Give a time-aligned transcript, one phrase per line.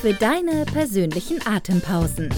[0.00, 2.28] Für deine persönlichen Atempausen.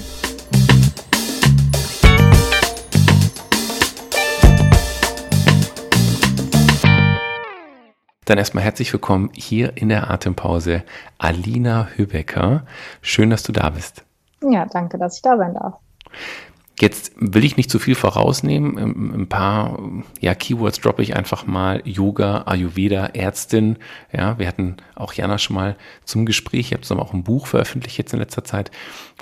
[8.25, 10.85] Dann erstmal herzlich willkommen hier in der Atempause,
[11.19, 12.65] Alina Höbecker.
[13.03, 14.05] Schön, dass du da bist.
[14.41, 15.75] Ja, danke, dass ich da sein darf.
[16.81, 18.79] Jetzt will ich nicht zu viel vorausnehmen.
[18.79, 19.81] Ähm, ein paar
[20.21, 21.83] ja, Keywords droppe ich einfach mal.
[21.85, 23.77] Yoga, Ayurveda, Ärztin.
[24.13, 26.61] Ja, wir hatten auch Jana schon mal zum Gespräch.
[26.67, 28.71] Ich habe zusammen auch ein Buch veröffentlicht jetzt in letzter Zeit,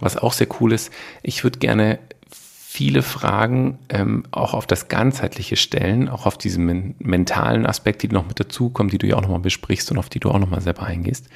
[0.01, 0.93] was auch sehr cool ist.
[1.23, 1.99] Ich würde gerne
[2.77, 8.09] viele Fragen ähm, auch auf das Ganzheitliche stellen, auch auf diesen men mentalen Aspekt, die
[8.09, 10.61] noch mit dazukommen, die du ja auch nochmal besprichst und auf die du auch nochmal
[10.61, 11.27] selber eingehst.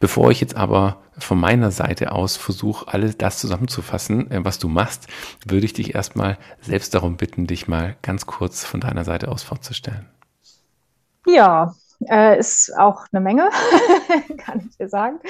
[0.00, 4.68] Bevor ich jetzt aber von meiner Seite aus versuche, alles das zusammenzufassen, äh, was du
[4.68, 5.06] machst,
[5.46, 9.42] würde ich dich erstmal selbst darum bitten, dich mal ganz kurz von deiner Seite aus
[9.42, 10.10] vorzustellen.
[11.26, 11.74] Ja,
[12.08, 13.50] äh, ist auch eine Menge,
[14.38, 15.20] kann ich dir sagen.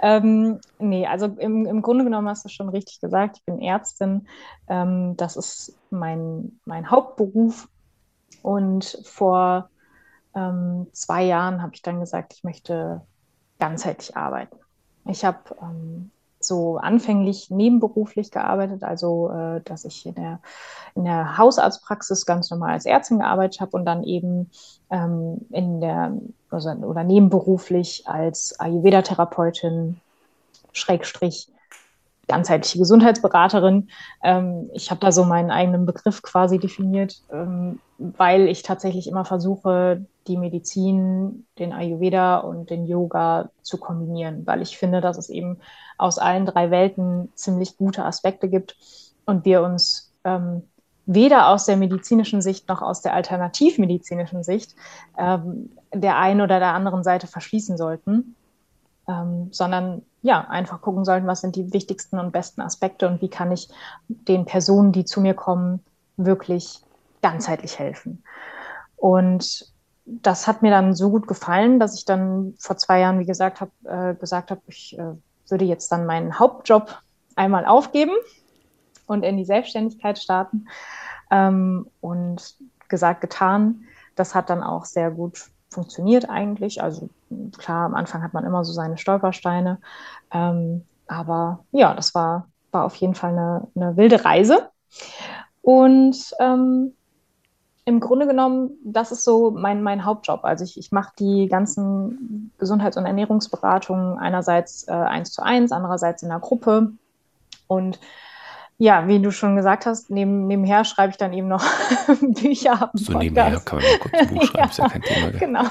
[0.00, 4.26] Ähm, nee, also im, im Grunde genommen hast du schon richtig gesagt, ich bin Ärztin.
[4.68, 7.68] Ähm, das ist mein, mein Hauptberuf.
[8.42, 9.70] Und vor
[10.34, 13.02] ähm, zwei Jahren habe ich dann gesagt, ich möchte
[13.58, 14.56] ganzheitlich arbeiten.
[15.06, 16.10] Ich habe ähm,
[16.44, 20.40] so anfänglich nebenberuflich gearbeitet, also äh, dass ich in der,
[20.94, 24.50] in der Hausarztpraxis ganz normal als Ärztin gearbeitet habe und dann eben
[24.90, 26.12] ähm, in der
[26.50, 30.00] also, oder nebenberuflich als Ayurveda-Therapeutin,
[30.72, 31.48] Schrägstrich,
[32.32, 33.88] ganzheitliche Gesundheitsberaterin.
[34.22, 39.26] Ähm, ich habe da so meinen eigenen Begriff quasi definiert, ähm, weil ich tatsächlich immer
[39.26, 45.28] versuche, die Medizin, den Ayurveda und den Yoga zu kombinieren, weil ich finde, dass es
[45.28, 45.58] eben
[45.98, 48.76] aus allen drei Welten ziemlich gute Aspekte gibt
[49.26, 50.62] und wir uns ähm,
[51.04, 54.74] weder aus der medizinischen Sicht noch aus der alternativmedizinischen Sicht
[55.18, 58.36] ähm, der einen oder der anderen Seite verschließen sollten,
[59.08, 63.28] ähm, sondern ja, einfach gucken sollten, was sind die wichtigsten und besten Aspekte und wie
[63.28, 63.68] kann ich
[64.08, 65.84] den Personen, die zu mir kommen,
[66.16, 66.80] wirklich
[67.22, 68.22] ganzheitlich helfen.
[68.96, 69.72] Und
[70.04, 73.60] das hat mir dann so gut gefallen, dass ich dann vor zwei Jahren, wie gesagt,
[73.60, 75.14] hab, äh, gesagt habe, ich äh,
[75.48, 77.02] würde jetzt dann meinen Hauptjob
[77.34, 78.12] einmal aufgeben
[79.06, 80.68] und in die Selbstständigkeit starten.
[81.30, 82.56] Ähm, und
[82.92, 83.84] gesagt, getan.
[84.14, 86.82] Das hat dann auch sehr gut funktioniert eigentlich.
[86.82, 87.08] Also
[87.58, 89.78] klar, am Anfang hat man immer so seine Stolpersteine.
[90.32, 94.70] Ähm, aber ja, das war, war auf jeden Fall eine, eine wilde Reise.
[95.62, 96.92] Und ähm,
[97.84, 100.44] im Grunde genommen, das ist so mein, mein Hauptjob.
[100.44, 106.22] Also ich, ich mache die ganzen Gesundheits- und Ernährungsberatungen einerseits äh, eins zu eins, andererseits
[106.22, 106.92] in einer Gruppe.
[107.66, 107.98] Und
[108.82, 111.64] ja, wie du schon gesagt hast, neben, nebenher schreibe ich dann eben noch
[112.20, 112.90] Bücher.
[112.94, 115.30] So nebenher kann man ja kurz ein Buch schreiben, ja, ist ja kein Thema.
[115.38, 115.62] Genau.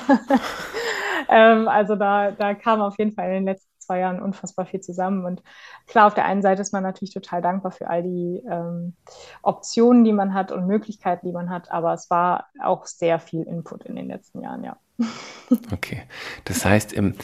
[1.29, 4.79] ähm, also da, da kam auf jeden Fall in den letzten zwei Jahren unfassbar viel
[4.79, 5.25] zusammen.
[5.25, 5.43] Und
[5.87, 8.95] klar, auf der einen Seite ist man natürlich total dankbar für all die ähm,
[9.41, 11.69] Optionen, die man hat und Möglichkeiten, die man hat.
[11.69, 14.77] Aber es war auch sehr viel Input in den letzten Jahren, ja.
[15.71, 16.03] Okay,
[16.45, 17.15] das heißt, ähm,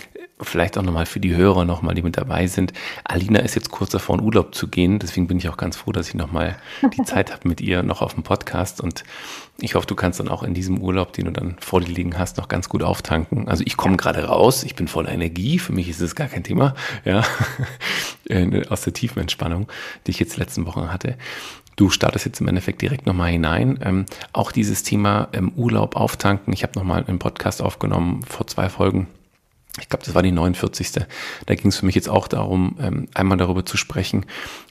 [0.42, 2.74] vielleicht auch nochmal für die Hörer nochmal, die mit dabei sind.
[3.04, 5.00] Alina ist jetzt kurz davor, in Urlaub zu gehen.
[5.00, 6.58] Deswegen bin ich auch ganz froh, dass ich nochmal
[6.98, 8.82] die Zeit habe mit ihr noch auf dem Podcast.
[8.82, 9.04] Und
[9.60, 12.18] ich hoffe, du kannst dann auch in diesem Urlaub, den du dann vor dir liegen
[12.18, 13.48] hast, noch ganz gut auftanken.
[13.48, 15.58] Also ich komme gerade raus, ich bin voller Energie.
[15.58, 17.24] Für mich ist es gar kein Thema, ja,
[18.30, 19.68] äh, aus der tiefen Entspannung,
[20.06, 21.18] die ich jetzt letzten Wochen hatte.
[21.78, 23.80] Du startest jetzt im Endeffekt direkt nochmal hinein.
[23.84, 26.52] Ähm, auch dieses Thema ähm, Urlaub auftanken.
[26.52, 29.08] Ich habe nochmal einen Podcast aufgenommen vor zwei Folgen.
[29.80, 31.06] Ich glaube, das war die 49.
[31.46, 34.26] Da ging es für mich jetzt auch darum, ähm, einmal darüber zu sprechen,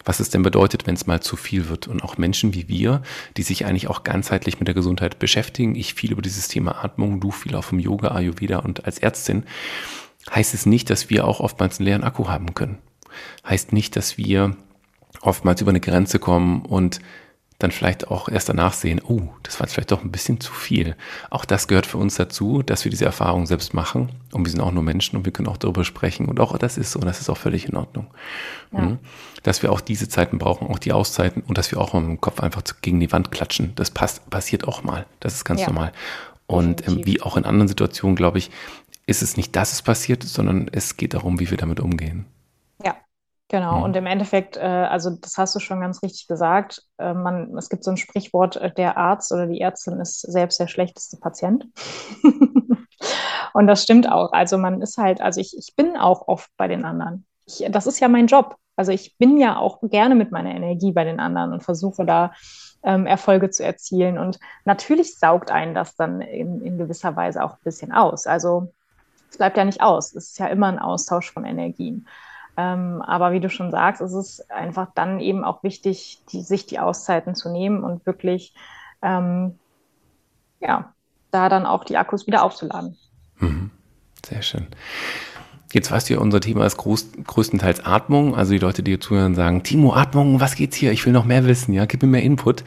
[0.04, 1.86] was es denn bedeutet, wenn es mal zu viel wird.
[1.86, 3.02] Und auch Menschen wie wir,
[3.36, 5.76] die sich eigentlich auch ganzheitlich mit der Gesundheit beschäftigen.
[5.76, 9.44] Ich viel über dieses Thema Atmung, du viel auch vom Yoga, Ayurveda und als Ärztin.
[10.34, 12.78] Heißt es nicht, dass wir auch oftmals einen leeren Akku haben können.
[13.48, 14.56] Heißt nicht, dass wir
[15.20, 17.00] oftmals über eine Grenze kommen und
[17.58, 20.52] dann vielleicht auch erst danach sehen, oh, das war jetzt vielleicht doch ein bisschen zu
[20.52, 20.94] viel.
[21.30, 24.10] Auch das gehört für uns dazu, dass wir diese Erfahrung selbst machen.
[24.32, 26.26] Und wir sind auch nur Menschen und wir können auch darüber sprechen.
[26.26, 28.08] Und auch das ist so, und das ist auch völlig in Ordnung.
[28.72, 28.80] Ja.
[28.80, 28.98] Mhm.
[29.42, 32.20] Dass wir auch diese Zeiten brauchen, auch die Auszeiten und dass wir auch mal im
[32.20, 33.72] Kopf einfach gegen die Wand klatschen.
[33.76, 35.06] Das passt, passiert auch mal.
[35.20, 35.68] Das ist ganz ja.
[35.68, 35.92] normal.
[36.46, 38.50] Und ähm, wie auch in anderen Situationen, glaube ich,
[39.06, 42.26] ist es nicht, dass es passiert, sondern es geht darum, wie wir damit umgehen.
[43.48, 43.82] Genau, mhm.
[43.84, 47.68] und im Endeffekt, äh, also das hast du schon ganz richtig gesagt, äh, man, es
[47.68, 51.64] gibt so ein Sprichwort, äh, der Arzt oder die Ärztin ist selbst der schlechteste Patient.
[53.54, 54.32] und das stimmt auch.
[54.32, 57.24] Also man ist halt, also ich, ich bin auch oft bei den anderen.
[57.46, 58.56] Ich, das ist ja mein Job.
[58.74, 62.32] Also ich bin ja auch gerne mit meiner Energie bei den anderen und versuche da
[62.82, 64.18] ähm, Erfolge zu erzielen.
[64.18, 68.26] Und natürlich saugt einen das dann in, in gewisser Weise auch ein bisschen aus.
[68.26, 68.72] Also
[69.30, 70.14] es bleibt ja nicht aus.
[70.16, 72.08] Es ist ja immer ein Austausch von Energien.
[72.56, 76.66] Ähm, aber wie du schon sagst, ist es einfach dann eben auch wichtig, die, sich
[76.66, 78.54] die Auszeiten zu nehmen und wirklich,
[79.02, 79.58] ähm,
[80.60, 80.94] ja,
[81.30, 82.96] da dann auch die Akkus wieder aufzuladen.
[83.38, 83.70] Mhm.
[84.24, 84.68] Sehr schön.
[85.72, 88.36] Jetzt weißt du ja, unser Thema ist groß, größtenteils Atmung.
[88.36, 90.92] Also die Leute, die hier zuhören, sagen, Timo, Atmung, was geht's hier?
[90.92, 92.62] Ich will noch mehr wissen, ja, gib mir mehr Input.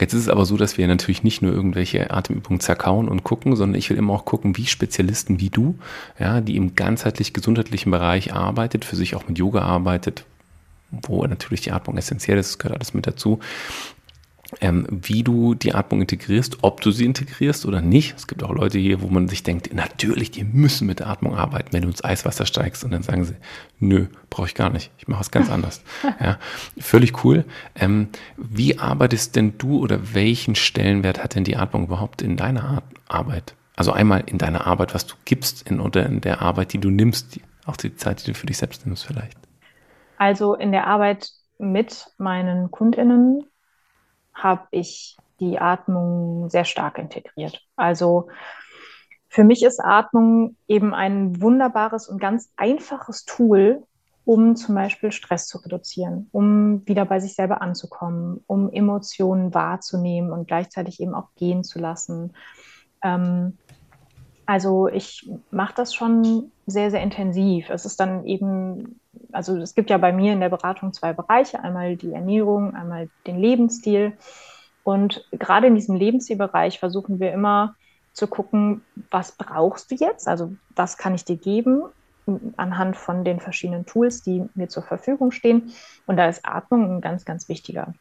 [0.00, 3.54] Jetzt ist es aber so, dass wir natürlich nicht nur irgendwelche Atemübungen zerkauen und gucken,
[3.54, 5.78] sondern ich will immer auch gucken, wie Spezialisten wie du,
[6.18, 10.24] ja, die im ganzheitlich gesundheitlichen Bereich arbeitet, für sich auch mit Yoga arbeitet,
[10.90, 13.40] wo natürlich die Atmung essentiell ist, gehört alles mit dazu,
[14.60, 18.14] ähm, wie du die Atmung integrierst, ob du sie integrierst oder nicht.
[18.16, 21.36] Es gibt auch Leute hier, wo man sich denkt, natürlich, die müssen mit der Atmung
[21.36, 23.36] arbeiten, wenn du ins Eiswasser steigst und dann sagen sie,
[23.78, 25.82] nö, brauche ich gar nicht, ich mache es ganz anders.
[26.20, 26.38] ja,
[26.78, 27.44] völlig cool.
[27.74, 32.82] Ähm, wie arbeitest denn du oder welchen Stellenwert hat denn die Atmung überhaupt in deiner
[33.08, 33.54] Arbeit?
[33.76, 36.90] Also einmal in deiner Arbeit, was du gibst in, oder in der Arbeit, die du
[36.90, 39.38] nimmst, die, auch die Zeit, die du für dich selbst nimmst vielleicht.
[40.16, 43.44] Also in der Arbeit mit meinen KundInnen
[44.42, 47.62] habe ich die Atmung sehr stark integriert.
[47.76, 48.28] Also
[49.28, 53.84] für mich ist Atmung eben ein wunderbares und ganz einfaches Tool,
[54.24, 60.32] um zum Beispiel Stress zu reduzieren, um wieder bei sich selber anzukommen, um Emotionen wahrzunehmen
[60.32, 62.34] und gleichzeitig eben auch gehen zu lassen.
[63.02, 63.58] Ähm,
[64.44, 67.70] also ich mache das schon sehr, sehr intensiv.
[67.70, 69.00] Es ist dann eben,
[69.32, 73.08] also es gibt ja bei mir in der Beratung zwei Bereiche, einmal die Ernährung, einmal
[73.26, 74.12] den Lebensstil.
[74.84, 77.74] Und gerade in diesem Lebensstilbereich versuchen wir immer
[78.12, 80.28] zu gucken, was brauchst du jetzt?
[80.28, 81.84] Also was kann ich dir geben
[82.56, 85.72] anhand von den verschiedenen Tools, die mir zur Verfügung stehen.
[86.06, 87.94] Und da ist Atmung ein ganz, ganz wichtiger.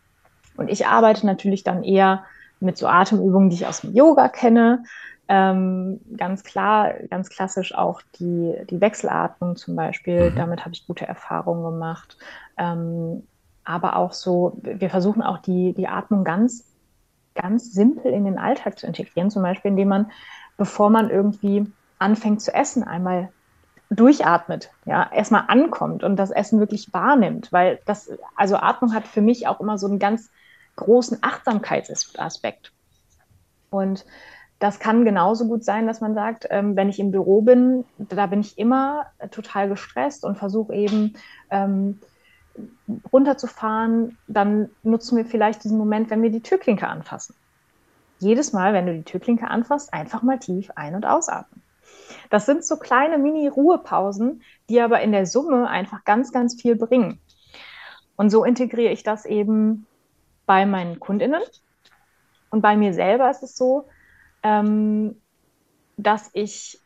[0.57, 2.25] Und ich arbeite natürlich dann eher
[2.59, 4.83] mit so Atemübungen, die ich aus dem Yoga kenne.
[5.29, 10.31] Ähm, ganz klar, ganz klassisch auch die, die Wechselatmung zum Beispiel.
[10.31, 10.35] Mhm.
[10.35, 12.18] Damit habe ich gute Erfahrungen gemacht.
[12.57, 13.27] Ähm,
[13.63, 16.68] aber auch so, wir versuchen auch die, die Atmung ganz
[17.38, 19.29] ganz simpel in den Alltag zu integrieren.
[19.29, 20.12] Zum Beispiel, indem man,
[20.57, 23.29] bevor man irgendwie anfängt zu essen, einmal
[23.89, 29.21] durchatmet, ja, erstmal ankommt und das Essen wirklich wahrnimmt, weil das, also Atmung hat für
[29.21, 30.29] mich auch immer so einen ganz
[30.75, 32.74] großen Achtsamkeitsaspekt.
[33.69, 34.06] Und
[34.59, 38.25] das kann genauso gut sein, dass man sagt, ähm, wenn ich im Büro bin, da
[38.25, 41.13] bin ich immer total gestresst und versuche eben
[41.51, 42.00] ähm,
[43.13, 47.36] runterzufahren, dann nutzen wir vielleicht diesen Moment, wenn wir die Türklinke anfassen.
[48.19, 51.62] Jedes Mal, wenn du die Türklinke anfasst, einfach mal tief ein- und ausatmen.
[52.31, 57.19] Das sind so kleine Mini-Ruhepausen, die aber in der Summe einfach ganz, ganz viel bringen.
[58.15, 59.86] Und so integriere ich das eben
[60.48, 61.42] bei meinen Kundinnen.
[62.50, 63.88] Und bei mir selber ist es so,
[64.44, 65.22] ähm,
[65.98, 66.80] dass ich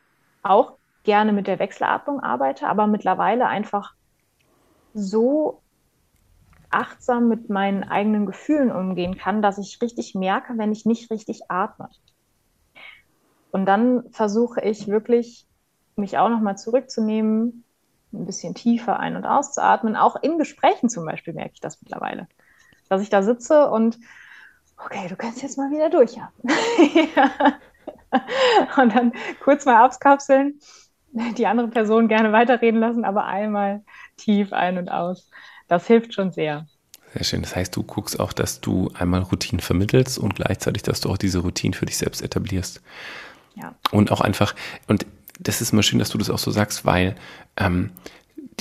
[0.43, 3.93] auch gerne mit der Wechselatmung arbeite, aber mittlerweile einfach
[4.93, 5.61] so
[6.69, 11.41] achtsam mit meinen eigenen Gefühlen umgehen kann, dass ich richtig merke, wenn ich nicht richtig
[11.49, 11.89] atme.
[13.51, 15.45] Und dann versuche ich wirklich,
[15.97, 17.65] mich auch nochmal zurückzunehmen,
[18.13, 19.95] ein bisschen tiefer ein- und auszuatmen.
[19.95, 22.27] Auch in Gesprächen zum Beispiel merke ich das mittlerweile.
[22.89, 23.97] Dass ich da sitze und,
[24.85, 26.53] okay, du kannst jetzt mal wieder durchatmen.
[28.77, 30.59] Und dann kurz mal abskapseln,
[31.37, 33.83] die andere Person gerne weiterreden lassen, aber einmal
[34.17, 35.29] tief ein und aus.
[35.67, 36.67] Das hilft schon sehr.
[37.13, 37.41] Sehr schön.
[37.41, 41.17] Das heißt, du guckst auch, dass du einmal Routinen vermittelst und gleichzeitig, dass du auch
[41.17, 42.81] diese Routinen für dich selbst etablierst.
[43.55, 43.75] Ja.
[43.91, 44.55] Und auch einfach,
[44.87, 45.05] und
[45.39, 47.15] das ist immer schön, dass du das auch so sagst, weil
[47.57, 47.91] ähm,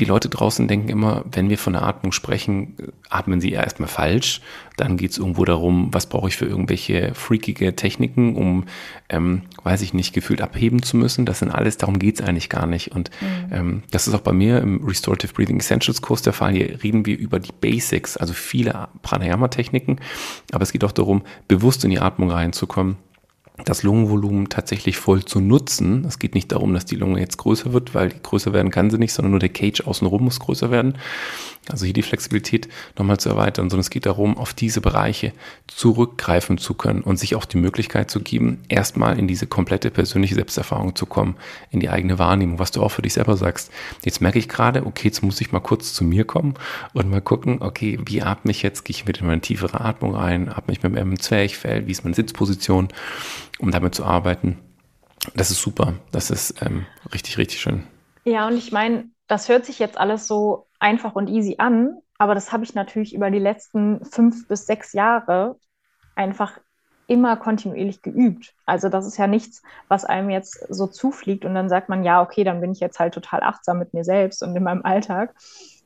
[0.00, 2.74] die Leute draußen denken immer, wenn wir von der Atmung sprechen,
[3.10, 4.40] atmen sie erstmal falsch.
[4.78, 8.64] Dann geht es irgendwo darum, was brauche ich für irgendwelche freakige Techniken, um,
[9.10, 11.26] ähm, weiß ich nicht, gefühlt abheben zu müssen.
[11.26, 12.92] Das sind alles, darum geht es eigentlich gar nicht.
[12.92, 13.52] Und mhm.
[13.52, 16.54] ähm, das ist auch bei mir im Restorative Breathing Essentials Kurs der Fall.
[16.54, 20.00] Hier reden wir über die Basics, also viele Pranayama-Techniken.
[20.52, 22.96] Aber es geht auch darum, bewusst in die Atmung reinzukommen
[23.64, 26.04] das Lungenvolumen tatsächlich voll zu nutzen.
[26.06, 28.98] Es geht nicht darum, dass die Lunge jetzt größer wird, weil größer werden kann sie
[28.98, 30.98] nicht, sondern nur der Cage außenrum muss größer werden.
[31.68, 35.32] Also hier die Flexibilität nochmal zu erweitern, sondern es geht darum, auf diese Bereiche
[35.66, 40.34] zurückgreifen zu können und sich auch die Möglichkeit zu geben, erstmal in diese komplette persönliche
[40.34, 41.36] Selbsterfahrung zu kommen,
[41.70, 43.70] in die eigene Wahrnehmung, was du auch für dich selber sagst.
[44.04, 46.54] Jetzt merke ich gerade, okay, jetzt muss ich mal kurz zu mir kommen
[46.94, 48.84] und mal gucken, okay, wie atme ich jetzt?
[48.84, 50.48] Gehe ich mit in meine tiefere Atmung ein?
[50.48, 51.86] Atme ich mit dem Zwerchfell?
[51.86, 52.88] Wie ist meine Sitzposition?
[53.60, 54.58] Um damit zu arbeiten.
[55.34, 55.94] Das ist super.
[56.12, 57.86] Das ist ähm, richtig, richtig schön.
[58.24, 62.34] Ja, und ich meine, das hört sich jetzt alles so einfach und easy an, aber
[62.34, 65.56] das habe ich natürlich über die letzten fünf bis sechs Jahre
[66.16, 66.58] einfach
[67.06, 68.54] immer kontinuierlich geübt.
[68.66, 72.22] Also das ist ja nichts, was einem jetzt so zufliegt und dann sagt man, ja,
[72.22, 75.34] okay, dann bin ich jetzt halt total achtsam mit mir selbst und in meinem Alltag.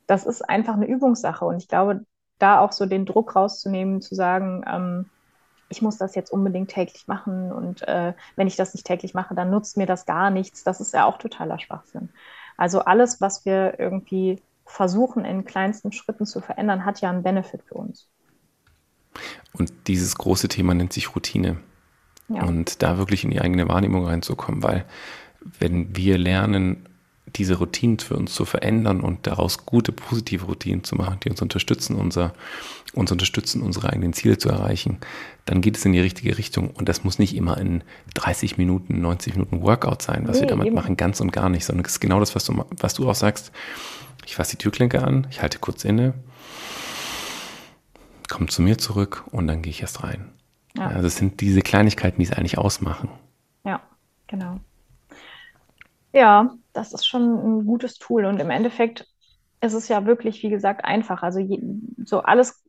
[0.07, 2.05] Das ist einfach eine Übungssache und ich glaube,
[2.39, 5.11] da auch so den Druck rauszunehmen, zu sagen, ähm,
[5.75, 9.35] ich muss das jetzt unbedingt täglich machen und äh, wenn ich das nicht täglich mache,
[9.35, 10.63] dann nutzt mir das gar nichts.
[10.63, 12.11] Das ist ja auch totaler Schwachsinn.
[12.57, 17.63] Also alles, was wir irgendwie versuchen in kleinsten Schritten zu verändern, hat ja einen Benefit
[17.65, 18.09] für uns.
[19.53, 21.57] Und dieses große Thema nennt sich Routine.
[22.29, 22.45] Ja.
[22.45, 24.85] Und da wirklich in die eigene Wahrnehmung reinzukommen, weil
[25.59, 26.89] wenn wir lernen,
[27.27, 31.41] diese Routinen für uns zu verändern und daraus gute, positive Routinen zu machen, die uns
[31.43, 32.35] unterstützen, unser,
[32.93, 34.99] uns unterstützen, unsere eigenen Ziele zu erreichen,
[35.45, 36.71] dann geht es in die richtige Richtung.
[36.71, 37.83] Und das muss nicht immer in
[38.15, 40.77] 30 Minuten, 90 Minuten Workout sein, was nee, wir damit eben.
[40.77, 43.15] machen, ganz und gar nicht, sondern es ist genau das, was du, was du auch
[43.15, 43.51] sagst.
[44.27, 46.15] Ich fasse die Türklinke an, ich halte kurz inne,
[48.29, 50.31] komme zu mir zurück und dann gehe ich erst rein.
[50.77, 50.89] Ja.
[50.89, 53.09] Also es sind diese Kleinigkeiten, die es eigentlich ausmachen.
[53.65, 53.81] Ja,
[54.27, 54.61] genau.
[56.13, 58.27] Ja, das ist schon ein gutes Tool.
[58.27, 59.07] Und im Endeffekt
[59.61, 61.23] ist es ja wirklich, wie gesagt, einfach.
[61.23, 61.61] Also je,
[62.05, 62.63] so alles,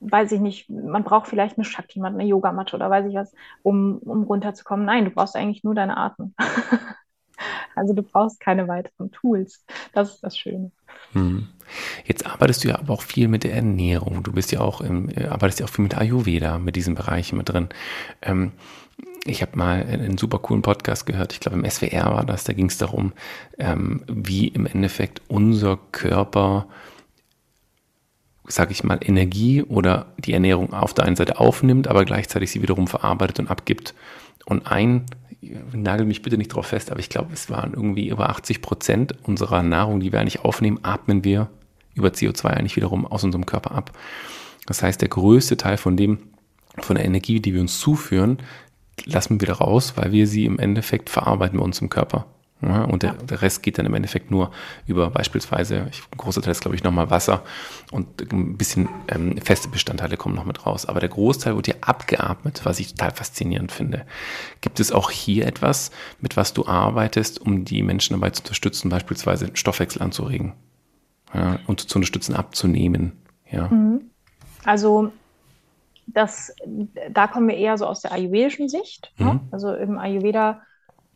[0.00, 3.32] weiß ich nicht, man braucht vielleicht eine Shakti-Matte, eine Yogamatte oder weiß ich was,
[3.62, 4.86] um, um runterzukommen.
[4.86, 6.34] Nein, du brauchst eigentlich nur deine Atmung.
[7.74, 9.64] also du brauchst keine weiteren Tools.
[9.92, 10.70] Das ist das Schöne.
[11.12, 11.48] Hm.
[12.04, 14.22] Jetzt arbeitest du ja aber auch viel mit der Ernährung.
[14.22, 17.36] Du bist ja auch im, äh, arbeitest ja auch viel mit Ayurveda, mit diesen Bereichen
[17.36, 17.68] mit drin.
[18.22, 18.52] Ähm,
[19.28, 22.52] ich habe mal einen super coolen Podcast gehört, ich glaube im SWR war das, da
[22.52, 23.12] ging es darum,
[23.58, 26.66] ähm, wie im Endeffekt unser Körper,
[28.46, 32.62] sage ich mal, Energie oder die Ernährung auf der einen Seite aufnimmt, aber gleichzeitig sie
[32.62, 33.94] wiederum verarbeitet und abgibt.
[34.46, 35.04] Und ein,
[35.72, 39.14] nagel mich bitte nicht drauf fest, aber ich glaube, es waren irgendwie über 80 Prozent
[39.24, 41.48] unserer Nahrung, die wir eigentlich aufnehmen, atmen wir
[41.94, 43.92] über CO2 eigentlich wiederum aus unserem Körper ab.
[44.66, 46.18] Das heißt, der größte Teil von dem,
[46.78, 48.38] von der Energie, die wir uns zuführen,
[49.06, 52.26] lassen wir wieder raus, weil wir sie im Endeffekt verarbeiten bei uns im Körper.
[52.60, 54.50] Ja, und der, der, Rest geht dann im Endeffekt nur
[54.84, 57.44] über beispielsweise, ich, ein großer Teil ist glaube ich nochmal Wasser
[57.92, 60.84] und ein bisschen ähm, feste Bestandteile kommen noch mit raus.
[60.84, 64.06] Aber der Großteil wird hier abgeatmet, was ich total faszinierend finde.
[64.60, 68.88] Gibt es auch hier etwas, mit was du arbeitest, um die Menschen dabei zu unterstützen,
[68.88, 70.54] beispielsweise den Stoffwechsel anzuregen
[71.32, 73.12] ja, und zu unterstützen, abzunehmen?
[73.48, 73.68] Ja.
[73.68, 74.10] Mhm.
[74.64, 75.12] Also
[76.08, 76.54] das,
[77.10, 79.12] da kommen wir eher so aus der ayurvedischen Sicht.
[79.18, 79.26] Ne?
[79.26, 79.32] Mhm.
[79.32, 79.40] Ne?
[79.50, 80.62] Also im Ayurveda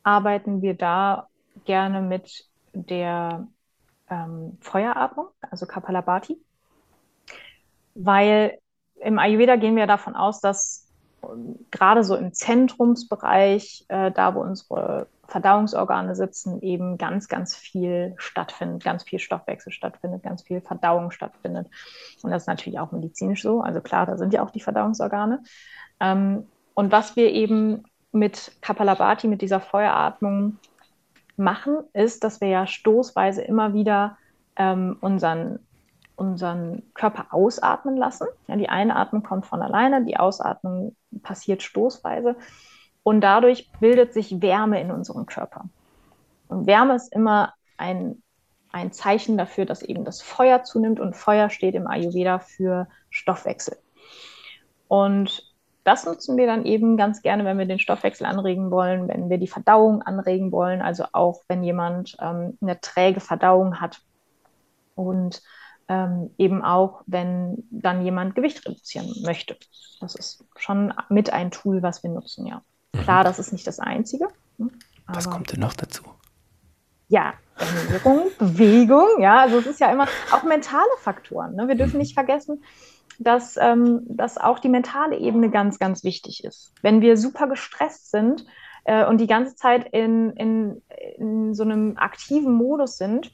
[0.02, 1.28] arbeiten wir da
[1.64, 3.46] gerne mit der
[4.10, 6.38] ähm, Feueratmung, also Kapalabhati,
[7.94, 8.58] weil
[9.00, 10.88] im Ayurveda gehen wir davon aus, dass
[11.70, 18.84] gerade so im Zentrumsbereich, äh, da wo unsere Verdauungsorgane sitzen, eben ganz, ganz viel stattfindet,
[18.84, 21.68] ganz viel Stoffwechsel stattfindet, ganz viel Verdauung stattfindet.
[22.22, 23.62] Und das ist natürlich auch medizinisch so.
[23.62, 25.42] Also klar, da sind ja auch die Verdauungsorgane.
[26.00, 30.58] Ähm, und was wir eben mit Kapalabhati, mit dieser Feueratmung
[31.36, 34.18] machen, ist, dass wir ja stoßweise immer wieder
[34.56, 35.60] ähm, unseren,
[36.14, 38.26] unseren Körper ausatmen lassen.
[38.48, 42.36] Ja, die Einatmung kommt von alleine, die Ausatmung passiert stoßweise.
[43.02, 45.64] Und dadurch bildet sich Wärme in unserem Körper.
[46.48, 48.22] Und Wärme ist immer ein,
[48.70, 51.00] ein Zeichen dafür, dass eben das Feuer zunimmt.
[51.00, 53.76] Und Feuer steht im Ayurveda für Stoffwechsel.
[54.88, 55.52] Und
[55.84, 59.38] das nutzen wir dann eben ganz gerne, wenn wir den Stoffwechsel anregen wollen, wenn wir
[59.38, 64.00] die Verdauung anregen wollen, also auch wenn jemand ähm, eine träge Verdauung hat
[64.94, 65.42] und
[65.88, 69.56] ähm, eben auch, wenn dann jemand Gewicht reduzieren möchte.
[70.00, 72.62] Das ist schon mit ein Tool, was wir nutzen, ja.
[72.92, 73.24] Klar, mhm.
[73.24, 74.28] das ist nicht das Einzige.
[74.58, 74.70] Hm,
[75.06, 76.04] Was kommt denn noch dazu?
[77.08, 81.54] Ja, Ernährung, Bewegung, ja, also es ist ja immer auch mentale Faktoren.
[81.54, 81.68] Ne?
[81.68, 82.00] Wir dürfen mhm.
[82.00, 82.62] nicht vergessen,
[83.18, 86.72] dass, ähm, dass auch die mentale Ebene ganz, ganz wichtig ist.
[86.82, 88.46] Wenn wir super gestresst sind
[88.84, 90.82] äh, und die ganze Zeit in, in,
[91.18, 93.32] in so einem aktiven Modus sind,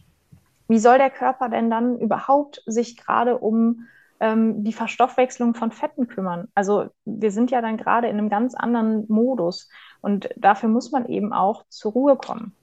[0.69, 3.87] wie soll der Körper denn dann überhaupt sich gerade um
[4.21, 6.49] ähm, die Verstoffwechslung von Fetten kümmern.
[6.55, 9.69] Also wir sind ja dann gerade in einem ganz anderen Modus
[10.01, 12.55] und dafür muss man eben auch zur Ruhe kommen.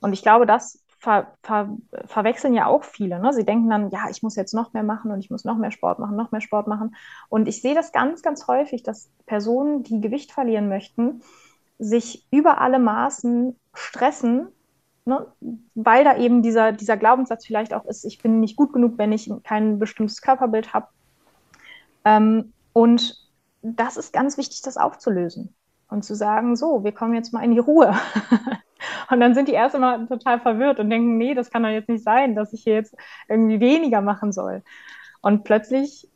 [0.00, 3.20] Und ich glaube, das ver, ver, verwechseln ja auch viele.
[3.20, 3.32] Ne?
[3.32, 5.70] Sie denken dann, ja, ich muss jetzt noch mehr machen und ich muss noch mehr
[5.70, 6.94] Sport machen, noch mehr Sport machen.
[7.28, 11.22] Und ich sehe das ganz, ganz häufig, dass Personen, die Gewicht verlieren möchten,
[11.78, 14.48] sich über alle Maßen stressen,
[15.10, 15.26] ne?
[15.74, 19.12] weil da eben dieser, dieser Glaubenssatz vielleicht auch ist, ich bin nicht gut genug, wenn
[19.12, 20.88] ich kein bestimmtes Körperbild habe.
[22.04, 23.16] Ähm, und
[23.62, 25.54] das ist ganz wichtig, das aufzulösen
[25.88, 27.94] und zu sagen, so, wir kommen jetzt mal in die Ruhe.
[29.10, 31.88] Und dann sind die erst immer total verwirrt und denken, nee, das kann doch jetzt
[31.88, 32.96] nicht sein, dass ich hier jetzt
[33.28, 34.62] irgendwie weniger machen soll.
[35.20, 36.08] Und plötzlich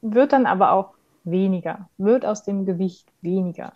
[0.00, 3.74] wird dann aber auch weniger, wird aus dem Gewicht weniger.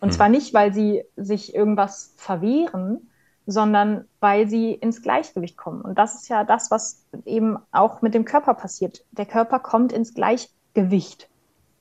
[0.00, 0.16] Und hm.
[0.16, 3.10] zwar nicht, weil sie sich irgendwas verwehren,
[3.46, 5.82] sondern weil sie ins Gleichgewicht kommen.
[5.82, 9.04] Und das ist ja das, was eben auch mit dem Körper passiert.
[9.10, 11.28] Der Körper kommt ins Gleichgewicht.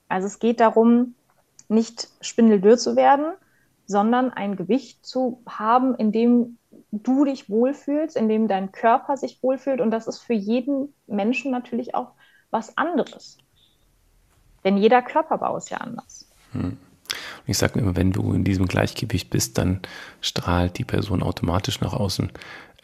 [0.10, 1.15] Also es geht darum,
[1.70, 3.34] nicht spindeldürr zu werden,
[3.86, 6.58] sondern ein Gewicht zu haben, in dem
[6.91, 9.82] du dich wohlfühlst, in dem dein Körper sich wohlfühlt.
[9.82, 12.12] Und das ist für jeden Menschen natürlich auch
[12.51, 13.38] was anderes.
[14.63, 16.29] Denn jeder Körperbau ist ja anders.
[16.51, 16.77] Hm.
[17.45, 19.81] Ich sage immer, wenn du in diesem Gleichgewicht bist, dann
[20.21, 22.31] strahlt die Person automatisch nach außen.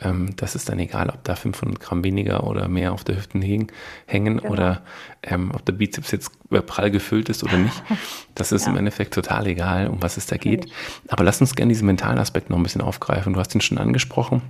[0.02, 3.40] Ähm, das ist dann egal, ob da 500 Gramm weniger oder mehr auf der Hüfte
[3.40, 3.68] hängen,
[4.06, 4.52] hängen genau.
[4.54, 4.82] oder
[5.24, 6.32] ähm, ob der Bizeps jetzt
[6.66, 7.84] prall gefüllt ist oder nicht.
[8.36, 8.72] Das ist ja.
[8.72, 10.72] im Endeffekt total egal, um was es da geht.
[11.10, 13.34] Aber lass uns gerne diesen mentalen Aspekt noch ein bisschen aufgreifen.
[13.34, 14.42] Du hast ihn schon angesprochen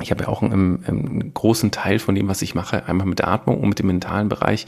[0.00, 3.18] ich habe ja auch einen, einen, großen Teil von dem, was ich mache, einmal mit
[3.18, 4.66] der Atmung und mit dem mentalen Bereich,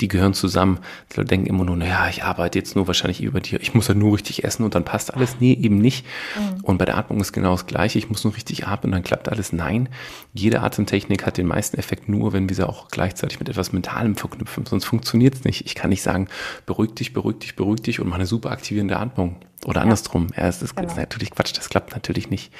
[0.00, 0.80] die gehören zusammen.
[1.12, 3.86] Die Leute denken immer nur, naja, ich arbeite jetzt nur wahrscheinlich über dir, ich muss
[3.86, 5.36] ja nur richtig essen und dann passt alles.
[5.38, 6.04] Nee, eben nicht.
[6.36, 6.64] Mhm.
[6.64, 7.98] Und bei der Atmung ist genau das Gleiche.
[7.98, 9.52] Ich muss nur richtig atmen und dann klappt alles.
[9.52, 9.88] Nein,
[10.34, 14.16] jede Atemtechnik hat den meisten Effekt nur, wenn wir sie auch gleichzeitig mit etwas Mentalem
[14.16, 14.66] verknüpfen.
[14.66, 15.64] Sonst funktioniert es nicht.
[15.64, 16.26] Ich kann nicht sagen,
[16.66, 19.36] beruhig dich, beruhig dich, beruhig dich und mache eine super aktivierende Atmung.
[19.64, 19.82] Oder ja.
[19.82, 20.26] andersrum.
[20.36, 20.94] Ja, das ist genau.
[20.96, 22.52] natürlich Quatsch, das klappt natürlich nicht.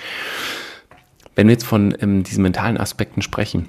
[1.36, 3.68] Wenn wir jetzt von ähm, diesen mentalen Aspekten sprechen,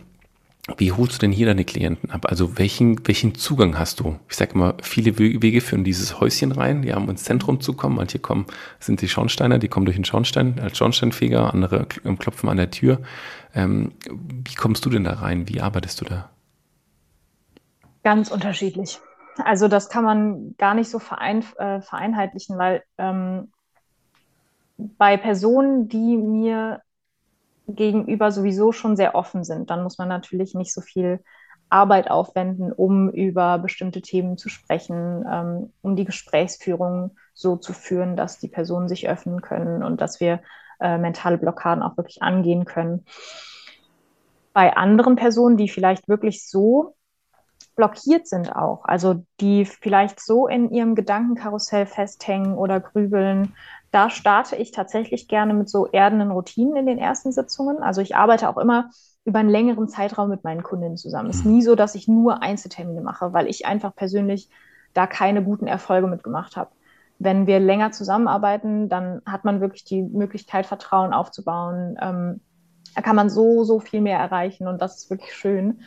[0.78, 2.26] wie holst du denn hier deine Klienten ab?
[2.28, 4.20] Also welchen, welchen Zugang hast du?
[4.30, 7.96] Ich sage immer, viele Wege führen dieses Häuschen rein, ja, um ins Zentrum zu kommen.
[7.96, 8.46] Manche kommen,
[8.80, 13.00] sind die Schornsteiner, die kommen durch den Schornstein als Schornsteinfeger, andere klopfen an der Tür.
[13.54, 15.48] Ähm, wie kommst du denn da rein?
[15.48, 16.30] Wie arbeitest du da?
[18.04, 19.00] Ganz unterschiedlich.
[19.38, 23.52] Also das kann man gar nicht so verein, äh, vereinheitlichen, weil ähm,
[24.78, 26.82] bei Personen, die mir
[27.68, 29.70] gegenüber sowieso schon sehr offen sind.
[29.70, 31.20] Dann muss man natürlich nicht so viel
[31.70, 38.16] Arbeit aufwenden, um über bestimmte Themen zu sprechen, ähm, um die Gesprächsführung so zu führen,
[38.16, 40.42] dass die Personen sich öffnen können und dass wir
[40.80, 43.06] äh, mentale Blockaden auch wirklich angehen können.
[44.54, 46.96] Bei anderen Personen, die vielleicht wirklich so
[47.76, 53.54] blockiert sind auch, also die vielleicht so in ihrem Gedankenkarussell festhängen oder grübeln,
[53.92, 57.82] da starte ich tatsächlich gerne mit so erdenden Routinen in den ersten Sitzungen.
[57.82, 58.90] Also ich arbeite auch immer
[59.26, 61.30] über einen längeren Zeitraum mit meinen Kundinnen zusammen.
[61.30, 64.50] Es ist nie so, dass ich nur Einzeltermine mache, weil ich einfach persönlich
[64.94, 66.72] da keine guten Erfolge mitgemacht habe.
[67.20, 71.98] Wenn wir länger zusammenarbeiten, dann hat man wirklich die Möglichkeit, Vertrauen aufzubauen.
[72.02, 72.42] Ähm,
[72.96, 75.82] da kann man so, so viel mehr erreichen und das ist wirklich schön.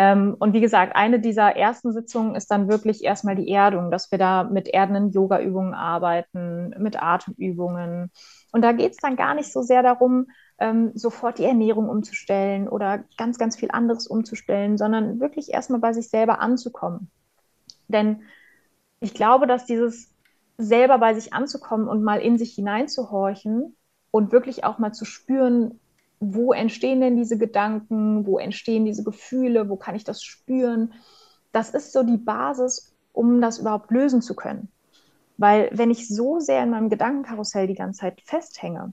[0.00, 4.12] Ähm, und wie gesagt, eine dieser ersten Sitzungen ist dann wirklich erstmal die Erdung, dass
[4.12, 8.12] wir da mit erdenden Yoga-Übungen arbeiten, mit Atemübungen.
[8.52, 10.28] Und da geht es dann gar nicht so sehr darum,
[10.60, 15.92] ähm, sofort die Ernährung umzustellen oder ganz, ganz viel anderes umzustellen, sondern wirklich erstmal bei
[15.92, 17.10] sich selber anzukommen.
[17.88, 18.22] Denn
[19.00, 20.14] ich glaube, dass dieses
[20.58, 23.74] selber bei sich anzukommen und mal in sich hineinzuhorchen
[24.12, 25.80] und wirklich auch mal zu spüren,
[26.20, 30.92] wo entstehen denn diese Gedanken, wo entstehen diese Gefühle, wo kann ich das spüren.
[31.52, 34.68] Das ist so die Basis, um das überhaupt lösen zu können.
[35.36, 38.92] Weil wenn ich so sehr in meinem Gedankenkarussell die ganze Zeit festhänge,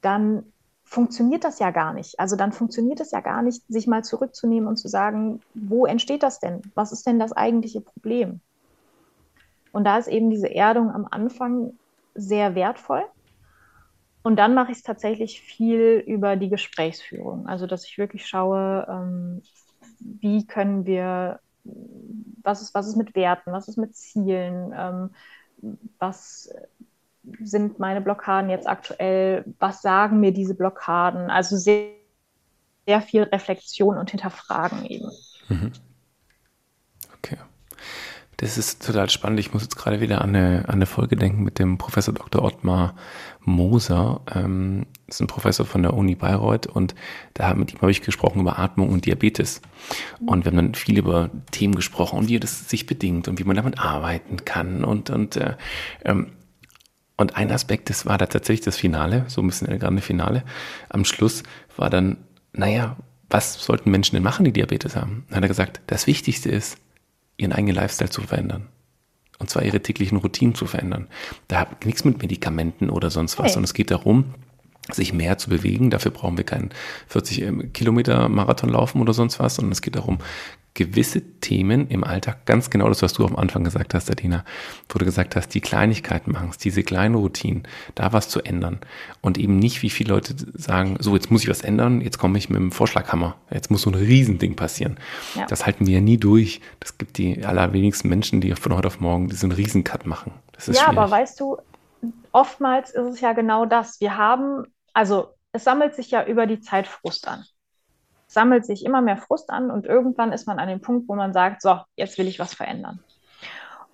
[0.00, 0.44] dann
[0.82, 2.18] funktioniert das ja gar nicht.
[2.18, 6.22] Also dann funktioniert es ja gar nicht, sich mal zurückzunehmen und zu sagen, wo entsteht
[6.22, 6.62] das denn?
[6.74, 8.40] Was ist denn das eigentliche Problem?
[9.72, 11.74] Und da ist eben diese Erdung am Anfang
[12.14, 13.04] sehr wertvoll,
[14.22, 17.46] und dann mache ich es tatsächlich viel über die Gesprächsführung.
[17.46, 19.42] Also, dass ich wirklich schaue, ähm,
[19.98, 21.40] wie können wir,
[22.42, 25.10] was ist, was ist mit Werten, was ist mit Zielen, ähm,
[25.98, 26.52] was
[27.42, 31.30] sind meine Blockaden jetzt aktuell, was sagen mir diese Blockaden?
[31.30, 31.90] Also sehr,
[32.86, 35.10] sehr viel Reflexion und Hinterfragen eben.
[35.48, 35.72] Mhm.
[38.40, 39.38] Das ist total spannend.
[39.38, 42.42] Ich muss jetzt gerade wieder an eine, an eine Folge denken mit dem Professor Dr.
[42.42, 42.94] Ottmar
[43.44, 44.22] Moser.
[44.34, 46.94] Ähm, das ist ein Professor von der Uni Bayreuth und
[47.34, 49.60] da mit ihm habe ich gesprochen über Atmung und Diabetes.
[50.24, 53.44] Und wir haben dann viel über Themen gesprochen und wie das sich bedingt und wie
[53.44, 55.56] man damit arbeiten kann und, und äh,
[56.06, 56.32] ähm,
[57.18, 60.44] und ein Aspekt, das war da tatsächlich das Finale, so ein bisschen eine Finale.
[60.88, 61.42] Am Schluss
[61.76, 62.16] war dann,
[62.54, 62.96] naja,
[63.28, 65.26] was sollten Menschen denn machen, die Diabetes haben?
[65.28, 66.78] Dann hat er gesagt, das Wichtigste ist,
[67.40, 68.68] ihren eigenen Lifestyle zu verändern.
[69.38, 71.08] Und zwar ihre täglichen Routinen zu verändern.
[71.48, 73.52] Da hat nichts mit Medikamenten oder sonst was, hey.
[73.54, 74.34] sondern es geht darum,
[74.94, 75.90] sich mehr zu bewegen.
[75.90, 76.70] Dafür brauchen wir keinen
[77.08, 80.18] 40 ähm, Kilometer Marathon laufen oder sonst was, sondern es geht darum,
[80.74, 84.44] gewisse Themen im Alltag, ganz genau das, was du am Anfang gesagt hast, Adina,
[84.88, 88.78] wo du gesagt hast, die Kleinigkeiten machen diese kleinen Routinen, da was zu ändern
[89.20, 92.38] und eben nicht, wie viele Leute sagen, so, jetzt muss ich was ändern, jetzt komme
[92.38, 94.98] ich mit dem Vorschlaghammer, jetzt muss so ein Riesending passieren.
[95.34, 95.46] Ja.
[95.46, 96.60] Das halten wir ja nie durch.
[96.78, 100.32] Das gibt die allerwenigsten Menschen, die von heute auf morgen diesen Riesencut machen.
[100.56, 100.88] ja, schwierig.
[100.88, 101.58] aber weißt du,
[102.32, 104.00] oftmals ist es ja genau das.
[104.00, 107.44] Wir haben, also es sammelt sich ja über die Zeit Frust an
[108.30, 111.32] sammelt sich immer mehr Frust an und irgendwann ist man an dem Punkt, wo man
[111.32, 113.02] sagt, so, jetzt will ich was verändern.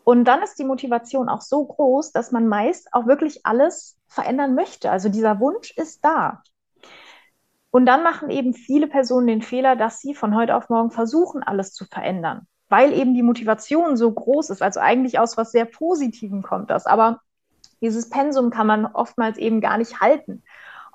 [0.04, 4.54] Und dann ist die Motivation auch so groß, dass man meist auch wirklich alles verändern
[4.54, 4.90] möchte.
[4.90, 6.42] Also dieser Wunsch ist da.
[7.70, 11.42] Und dann machen eben viele Personen den Fehler, dass sie von heute auf morgen versuchen,
[11.42, 14.62] alles zu verändern, weil eben die Motivation so groß ist.
[14.62, 16.84] Also eigentlich aus was sehr Positivem kommt das.
[16.84, 17.20] Aber
[17.80, 20.42] dieses Pensum kann man oftmals eben gar nicht halten.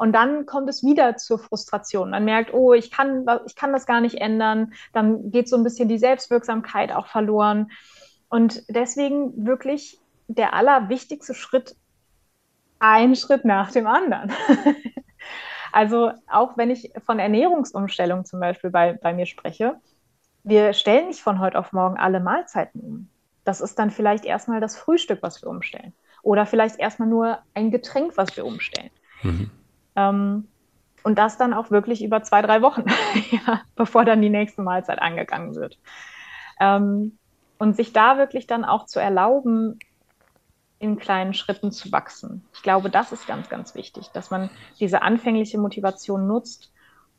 [0.01, 2.09] Und dann kommt es wieder zur Frustration.
[2.09, 4.73] Man merkt, oh, ich kann, ich kann das gar nicht ändern.
[4.93, 7.69] Dann geht so ein bisschen die Selbstwirksamkeit auch verloren.
[8.27, 11.75] Und deswegen wirklich der allerwichtigste Schritt,
[12.79, 14.31] ein Schritt nach dem anderen.
[15.71, 19.75] also auch wenn ich von Ernährungsumstellung zum Beispiel bei, bei mir spreche,
[20.43, 23.09] wir stellen nicht von heute auf morgen alle Mahlzeiten um.
[23.43, 25.93] Das ist dann vielleicht erstmal das Frühstück, was wir umstellen.
[26.23, 28.89] Oder vielleicht erstmal nur ein Getränk, was wir umstellen.
[29.21, 29.51] Mhm.
[29.95, 30.47] Ähm,
[31.03, 32.85] und das dann auch wirklich über zwei, drei Wochen,
[33.31, 35.79] ja, bevor dann die nächste Mahlzeit angegangen wird.
[36.59, 37.17] Ähm,
[37.57, 39.79] und sich da wirklich dann auch zu erlauben,
[40.79, 42.43] in kleinen Schritten zu wachsen.
[42.53, 44.49] Ich glaube, das ist ganz, ganz wichtig, dass man
[44.79, 46.73] diese anfängliche Motivation nutzt,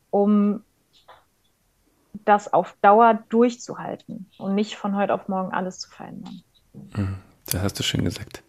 [0.09, 0.63] um
[2.25, 6.43] das auf Dauer durchzuhalten und nicht von heute auf morgen alles zu verändern.
[6.73, 7.15] Mhm.
[7.45, 8.42] Das hast du schön gesagt.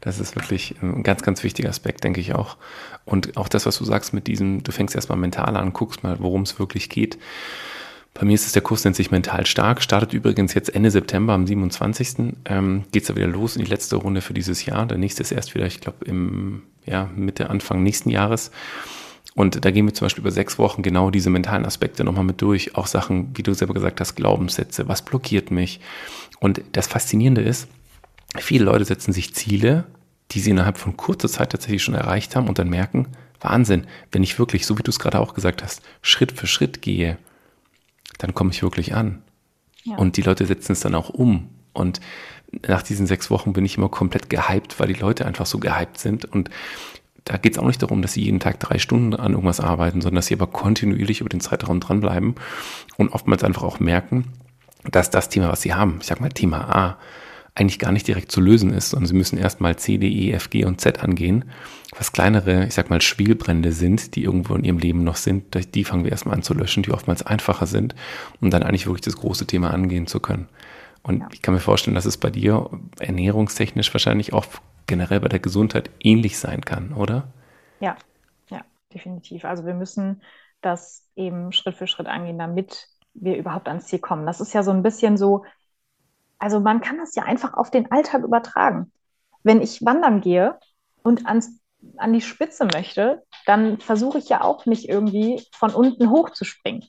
[0.00, 2.56] Das ist wirklich ein ganz, ganz wichtiger Aspekt, denke ich auch.
[3.04, 6.16] Und auch das, was du sagst mit diesem, du fängst erstmal mental an, guckst mal,
[6.20, 7.18] worum es wirklich geht.
[8.14, 11.32] Bei mir ist es der Kurs, nennt sich Mental Stark, startet übrigens jetzt Ende September
[11.32, 12.34] am 27.
[12.44, 14.86] Ähm, geht es da wieder los in die letzte Runde für dieses Jahr.
[14.86, 18.52] Der nächste ist erst wieder, ich glaube, im ja, Mitte, Anfang nächsten Jahres.
[19.34, 22.40] Und da gehen wir zum Beispiel über sechs Wochen genau diese mentalen Aspekte nochmal mit
[22.40, 22.76] durch.
[22.76, 25.80] Auch Sachen, wie du selber gesagt hast, Glaubenssätze, was blockiert mich.
[26.38, 27.66] Und das Faszinierende ist,
[28.38, 29.84] viele Leute setzen sich Ziele,
[30.30, 33.08] die sie innerhalb von kurzer Zeit tatsächlich schon erreicht haben und dann merken,
[33.40, 36.82] Wahnsinn, wenn ich wirklich, so wie du es gerade auch gesagt hast, Schritt für Schritt
[36.82, 37.18] gehe,
[38.18, 39.22] dann komme ich wirklich an.
[39.84, 39.96] Ja.
[39.96, 41.50] Und die Leute setzen es dann auch um.
[41.72, 42.00] Und
[42.66, 45.98] nach diesen sechs Wochen bin ich immer komplett gehypt, weil die Leute einfach so gehypt
[45.98, 46.24] sind.
[46.24, 46.48] Und
[47.24, 50.00] da geht es auch nicht darum, dass sie jeden Tag drei Stunden an irgendwas arbeiten,
[50.00, 52.34] sondern dass sie aber kontinuierlich über den Zeitraum dranbleiben
[52.96, 54.32] und oftmals einfach auch merken,
[54.90, 56.98] dass das Thema, was sie haben, ich sag mal Thema A,
[57.54, 60.50] eigentlich gar nicht direkt zu lösen ist, sondern sie müssen erstmal C, D, E, F,
[60.50, 61.44] G und Z angehen,
[61.96, 65.84] was kleinere, ich sag mal, Spielbrände sind, die irgendwo in ihrem Leben noch sind, die
[65.84, 67.94] fangen wir erstmal an zu löschen, die oftmals einfacher sind,
[68.40, 70.48] um dann eigentlich wirklich das große Thema angehen zu können.
[71.02, 74.46] Und ich kann mir vorstellen, dass es bei dir ernährungstechnisch wahrscheinlich auch
[74.86, 77.28] generell bei der Gesundheit ähnlich sein kann, oder?
[77.80, 77.96] Ja,
[78.50, 79.44] ja, definitiv.
[79.44, 80.22] Also wir müssen
[80.60, 84.26] das eben Schritt für Schritt angehen, damit wir überhaupt ans Ziel kommen.
[84.26, 85.44] Das ist ja so ein bisschen so,
[86.44, 88.92] also man kann das ja einfach auf den Alltag übertragen.
[89.44, 90.58] Wenn ich wandern gehe
[91.02, 91.58] und ans,
[91.96, 96.44] an die Spitze möchte, dann versuche ich ja auch nicht irgendwie von unten hoch zu
[96.44, 96.84] springen,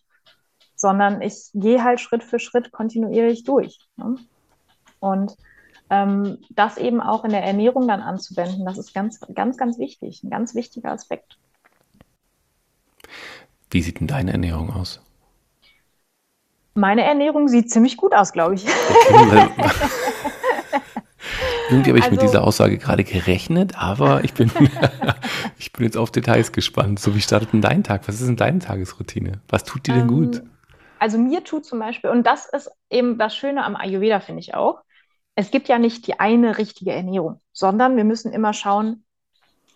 [0.76, 3.80] sondern ich gehe halt Schritt für Schritt kontinuierlich durch.
[3.96, 4.18] Ne?
[5.00, 5.38] Und
[5.90, 10.22] ähm, das eben auch in der Ernährung dann anzuwenden, das ist ganz, ganz, ganz wichtig,
[10.22, 11.38] ein ganz wichtiger Aspekt.
[13.70, 15.00] Wie sieht denn deine Ernährung aus?
[16.76, 18.66] Meine Ernährung sieht ziemlich gut aus, glaube ich.
[19.10, 19.50] Okay,
[21.70, 24.52] Irgendwie habe ich also, mit dieser Aussage gerade gerechnet, aber ich bin,
[25.58, 27.00] ich bin jetzt auf Details gespannt.
[27.00, 28.08] So, wie startet denn dein Tag?
[28.08, 29.40] Was ist denn deine Tagesroutine?
[29.48, 30.44] Was tut dir denn ähm, gut?
[31.00, 34.54] Also mir tut zum Beispiel, und das ist eben das Schöne am Ayurveda, finde ich
[34.54, 34.82] auch,
[35.36, 39.06] es gibt ja nicht die eine richtige Ernährung, sondern wir müssen immer schauen,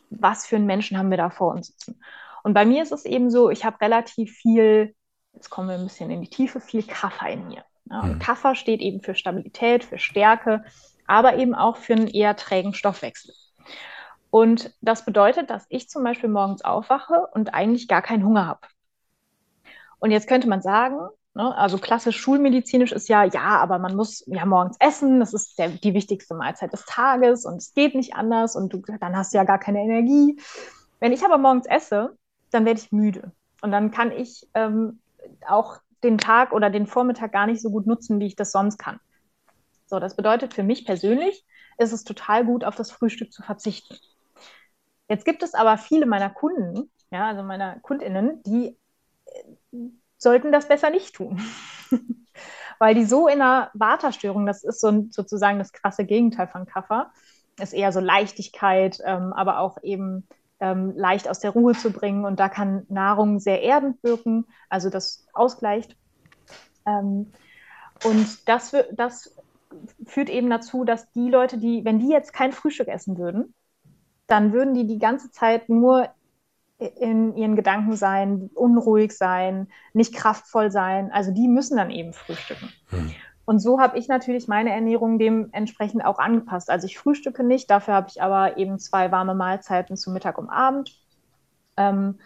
[0.09, 2.01] was für einen Menschen haben wir da vor uns sitzen.
[2.43, 4.95] Und bei mir ist es eben so, ich habe relativ viel
[5.33, 7.63] jetzt kommen wir ein bisschen in die Tiefe, viel Kaffer in mir.
[7.89, 8.19] Ja, und mhm.
[8.19, 10.63] Kaffer steht eben für Stabilität, für Stärke,
[11.07, 13.33] aber eben auch für einen eher trägen Stoffwechsel.
[14.31, 18.61] Und das bedeutet, dass ich zum Beispiel morgens aufwache und eigentlich gar keinen Hunger habe.
[19.97, 20.99] Und jetzt könnte man sagen,
[21.33, 25.57] ne, also klassisch schulmedizinisch ist ja, ja, aber man muss ja morgens essen, das ist
[25.57, 29.33] der, die wichtigste Mahlzeit des Tages und es geht nicht anders und du, dann hast
[29.33, 30.39] du ja gar keine Energie.
[30.99, 32.15] Wenn ich aber morgens esse,
[32.51, 33.31] dann werde ich müde.
[33.61, 34.99] Und dann kann ich ähm,
[35.47, 38.77] auch den Tag oder den Vormittag gar nicht so gut nutzen, wie ich das sonst
[38.77, 38.99] kann.
[39.85, 41.45] So, das bedeutet für mich persönlich,
[41.77, 43.97] ist es total gut, auf das Frühstück zu verzichten.
[45.07, 48.77] Jetzt gibt es aber viele meiner Kunden, ja, also meiner KundInnen, die
[49.25, 49.77] äh,
[50.17, 51.41] sollten das besser nicht tun.
[52.79, 57.11] Weil die so in einer Waterstörung, das ist so sozusagen das krasse Gegenteil von Kaffer,
[57.59, 60.27] ist eher so Leichtigkeit, ähm, aber auch eben
[60.59, 62.25] ähm, leicht aus der Ruhe zu bringen.
[62.25, 65.95] Und da kann Nahrung sehr erdend wirken, also das ausgleicht.
[66.85, 67.31] Ähm,
[68.03, 69.35] und das, das
[70.05, 73.53] führt eben dazu, dass die Leute, die, wenn die jetzt kein Frühstück essen würden,
[74.27, 76.09] dann würden die die ganze Zeit nur
[76.77, 81.11] in ihren Gedanken sein, unruhig sein, nicht kraftvoll sein.
[81.11, 82.71] Also die müssen dann eben frühstücken.
[82.89, 83.11] Hm.
[83.49, 86.69] Und so habe ich natürlich meine Ernährung dementsprechend auch angepasst.
[86.69, 90.51] Also ich frühstücke nicht, dafür habe ich aber eben zwei warme Mahlzeiten zu Mittag und
[90.51, 91.01] Abend.
[91.75, 92.19] Ähm,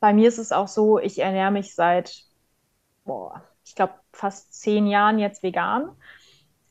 [0.00, 2.24] bei mir ist es auch so, ich ernähre mich seit,
[3.04, 5.90] boah, ich glaube, fast zehn Jahren jetzt vegan.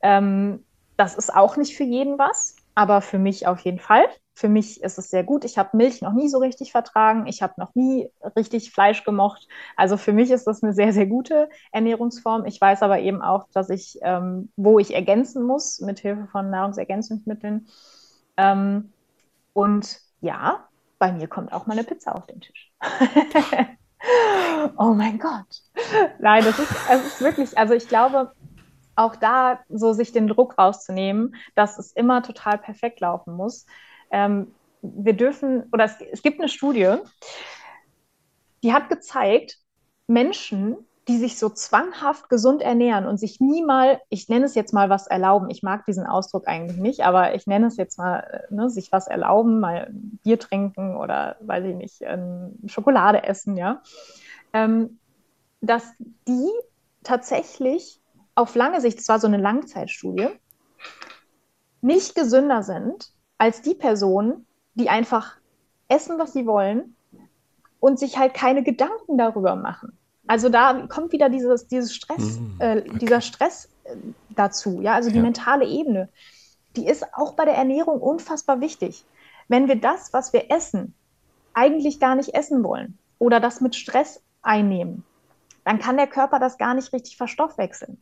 [0.02, 0.66] Ähm,
[0.98, 4.06] das ist auch nicht für jeden was, aber für mich auf jeden Fall.
[4.36, 5.46] Für mich ist es sehr gut.
[5.46, 7.28] Ich habe Milch noch nie so richtig vertragen.
[7.28, 9.48] Ich habe noch nie richtig Fleisch gemocht.
[9.78, 12.46] Also für mich ist das eine sehr, sehr gute Ernährungsform.
[12.46, 16.50] Ich weiß aber eben auch, dass ich, ähm, wo ich ergänzen muss, mit Hilfe von
[16.50, 17.68] Nahrungsergänzungsmitteln.
[18.38, 18.92] Ähm,
[19.54, 22.72] und ja, bei mir kommt auch mal eine Pizza auf den Tisch.
[24.78, 25.62] oh mein Gott.
[26.20, 28.32] Nein, das ist, es ist wirklich, also ich glaube,
[28.96, 33.66] auch da so sich den Druck rauszunehmen, dass es immer total perfekt laufen muss.
[34.12, 36.98] Ähm, wir dürfen, oder es, es gibt eine Studie,
[38.64, 39.58] die hat gezeigt,
[40.08, 40.78] Menschen,
[41.08, 44.90] die sich so zwanghaft gesund ernähren und sich nie mal, ich nenne es jetzt mal
[44.90, 48.70] was erlauben, ich mag diesen Ausdruck eigentlich nicht, aber ich nenne es jetzt mal, ne,
[48.70, 53.82] sich was erlauben, mal Bier trinken oder, weiß ich nicht, ähm, Schokolade essen, ja,
[54.54, 55.00] ähm,
[55.60, 55.94] dass
[56.28, 56.50] die
[57.04, 58.00] tatsächlich
[58.36, 60.30] auf lange Sicht, das war so eine Langzeitstudie,
[61.82, 65.36] nicht gesünder sind als die Person, die einfach
[65.90, 66.96] essen, was sie wollen
[67.80, 69.98] und sich halt keine Gedanken darüber machen.
[70.28, 72.98] Also da kommt wieder dieses, dieses Stress, mm, äh, okay.
[73.00, 73.98] dieser Stress äh,
[74.30, 75.22] dazu, ja, also die ja.
[75.22, 76.10] mentale Ebene.
[76.78, 79.04] Die ist auch bei der Ernährung unfassbar wichtig.
[79.50, 80.96] Wenn wir das, was wir essen,
[81.54, 85.04] eigentlich gar nicht essen wollen oder das mit Stress einnehmen,
[85.66, 88.02] dann kann der Körper das gar nicht richtig verstoffwechseln.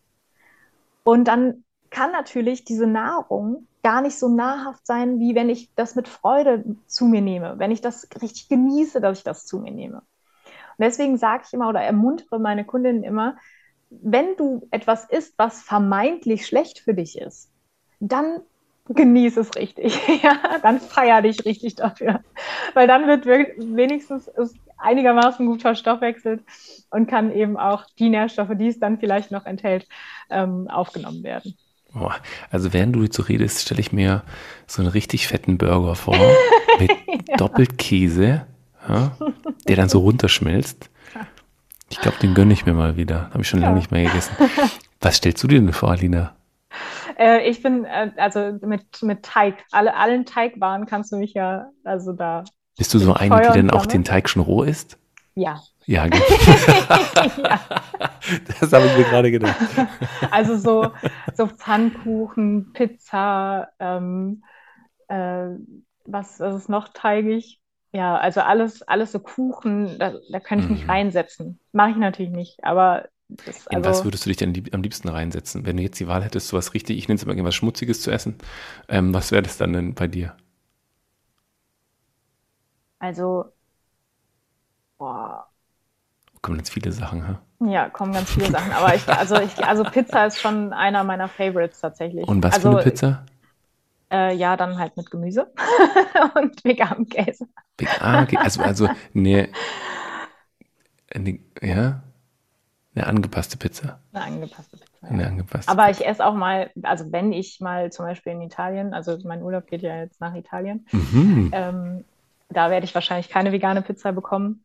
[1.03, 5.95] Und dann kann natürlich diese Nahrung gar nicht so nahrhaft sein, wie wenn ich das
[5.95, 9.71] mit Freude zu mir nehme, wenn ich das richtig genieße, dass ich das zu mir
[9.71, 9.97] nehme.
[9.97, 13.37] Und deswegen sage ich immer oder ermuntere meine Kundinnen immer,
[13.89, 17.51] wenn du etwas isst, was vermeintlich schlecht für dich ist,
[17.99, 18.41] dann
[18.87, 19.99] genieße es richtig.
[20.23, 22.21] ja, dann feier dich richtig dafür.
[22.73, 26.43] Weil dann wird wenigstens es einigermaßen gut verstoffwechselt
[26.89, 29.87] und kann eben auch die Nährstoffe, die es dann vielleicht noch enthält,
[30.29, 31.55] ähm, aufgenommen werden.
[31.93, 32.15] Boah,
[32.49, 34.23] also während du so redest, stelle ich mir
[34.65, 36.15] so einen richtig fetten Burger vor
[36.79, 36.91] mit
[37.27, 37.35] ja.
[37.37, 38.45] Doppelkäse,
[38.87, 39.17] ja,
[39.67, 40.89] der dann so runterschmilzt.
[41.89, 43.29] Ich glaube, den gönne ich mir mal wieder.
[43.31, 43.67] Habe ich schon ja.
[43.67, 44.33] lange nicht mehr gegessen.
[45.01, 46.33] Was stellst du dir denn vor, Alina?
[47.17, 51.69] Äh, ich bin, äh, also mit, mit Teig, alle, allen Teigwaren kannst du mich ja,
[51.83, 52.45] also da.
[52.81, 54.97] Bist du so eine, die denn auch den Teig schon roh isst?
[55.35, 55.61] Ja.
[55.85, 56.25] Ja, genau.
[57.47, 57.59] ja.
[58.59, 59.55] Das habe ich mir gerade gedacht.
[60.31, 60.91] Also so,
[61.35, 64.43] so Pfannkuchen, Pizza, ähm,
[65.09, 65.49] äh,
[66.05, 67.61] was, was ist noch teigig?
[67.91, 70.89] Ja, also alles, alles so Kuchen, da, da kann ich mich mhm.
[70.89, 71.59] reinsetzen.
[71.73, 75.07] Mache ich natürlich nicht, aber das, also In was würdest du dich denn am liebsten
[75.07, 75.67] reinsetzen?
[75.67, 78.01] Wenn du jetzt die Wahl hättest, so was richtig, ich nenne es immer irgendwas Schmutziges
[78.01, 78.37] zu essen,
[78.89, 80.35] ähm, was wäre das dann denn bei dir?
[83.01, 83.51] Also
[85.01, 85.47] Boah.
[86.43, 87.41] Kommen ganz viele Sachen, ha?
[87.59, 88.71] Ja, kommen ganz viele Sachen.
[88.71, 92.27] Aber ich, also, ich, also Pizza ist schon einer meiner Favorites tatsächlich.
[92.27, 93.25] Und was also, für eine Pizza?
[94.11, 95.51] Äh, ja, dann halt mit Gemüse
[96.35, 97.47] und veganem Käse.
[97.99, 98.37] Ah, okay.
[98.37, 99.49] Also, also eine,
[101.11, 102.03] eine, ja,
[102.93, 104.01] eine angepasste Pizza.
[104.13, 104.97] Eine angepasste Pizza.
[105.01, 105.09] Ja.
[105.09, 108.93] Eine angepasste Aber ich esse auch mal, also wenn ich mal zum Beispiel in Italien,
[108.93, 111.49] also mein Urlaub geht ja jetzt nach Italien, mhm.
[111.53, 112.05] ähm,
[112.51, 114.63] da werde ich wahrscheinlich keine vegane Pizza bekommen.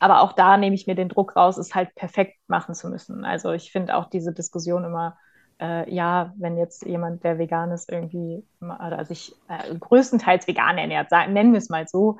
[0.00, 3.24] aber auch da nehme ich mir den Druck raus, es halt perfekt machen zu müssen.
[3.24, 5.16] Also ich finde auch diese Diskussion immer,
[5.60, 11.10] äh, ja, wenn jetzt jemand, der vegan ist, irgendwie oder sich äh, größtenteils vegan ernährt,
[11.10, 12.18] sagen, nennen wir es mal so,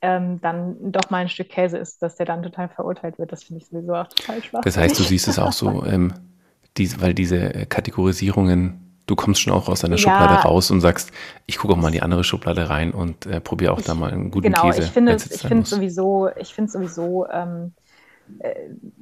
[0.00, 3.32] ähm, dann doch mal ein Stück Käse ist, dass der dann total verurteilt wird.
[3.32, 4.60] Das finde ich sowieso auch total schwach.
[4.62, 6.12] Das heißt, du siehst es auch so, ähm,
[6.76, 9.98] die, weil diese Kategorisierungen du kommst schon auch aus deiner ja.
[9.98, 11.10] Schublade raus und sagst,
[11.46, 13.94] ich gucke auch mal in die andere Schublade rein und äh, probiere auch ich, da
[13.94, 14.78] mal einen guten genau, Käse.
[14.78, 17.72] Genau, ich finde ich finde sowieso, ich finde sowieso ähm,
[18.38, 18.54] äh,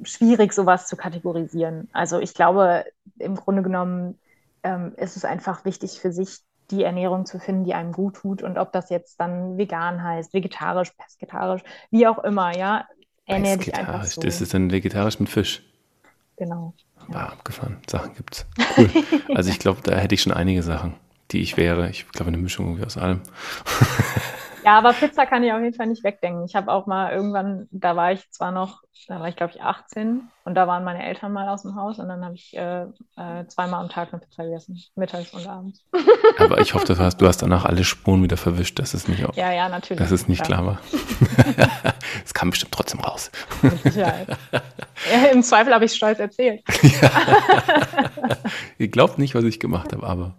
[0.04, 1.88] schwierig, sowas zu kategorisieren.
[1.92, 2.84] Also ich glaube,
[3.18, 4.18] im Grunde genommen
[4.62, 6.38] ähm, ist es einfach wichtig für sich,
[6.70, 8.42] die Ernährung zu finden, die einem gut tut.
[8.42, 12.86] Und ob das jetzt dann vegan heißt, vegetarisch, pesketarisch, wie auch immer, ja,
[13.24, 14.20] ernähre dich einfach so.
[14.20, 15.62] Das ist dann vegetarisch mit Fisch.
[16.36, 16.74] Genau.
[17.08, 17.78] War abgefahren.
[17.88, 18.46] Sachen gibt's.
[18.76, 18.90] Cool.
[19.34, 20.94] also ich glaube, da hätte ich schon einige Sachen,
[21.30, 21.88] die ich wäre.
[21.90, 23.20] Ich glaube, eine Mischung irgendwie aus allem.
[24.66, 26.44] Ja, aber Pizza kann ich auf jeden Fall nicht wegdenken.
[26.44, 29.62] Ich habe auch mal irgendwann, da war ich zwar noch, da war ich glaube ich
[29.62, 32.82] 18 und da waren meine Eltern mal aus dem Haus und dann habe ich äh,
[32.82, 35.84] äh, zweimal am Tag eine Pizza gegessen, mittags und abends.
[36.40, 39.24] Aber ich hoffe, du hast, du hast danach alle Spuren wieder verwischt, dass es nicht
[39.24, 40.02] auch, ja, ja, natürlich.
[40.02, 40.80] Dass es nicht klar war.
[42.24, 43.30] Es kam bestimmt trotzdem raus.
[43.94, 44.14] Ja,
[45.32, 46.62] Im Zweifel habe ich es stolz erzählt.
[46.82, 47.10] Ja.
[48.78, 50.34] Ihr glaubt nicht, was ich gemacht habe, aber